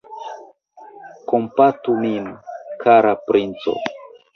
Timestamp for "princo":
3.31-3.81